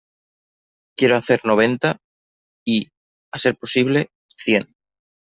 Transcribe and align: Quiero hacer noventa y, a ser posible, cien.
Quiero 0.97 1.15
hacer 1.15 1.41
noventa 1.45 1.99
y, 2.65 2.87
a 3.31 3.37
ser 3.37 3.55
posible, 3.55 4.09
cien. 4.27 4.73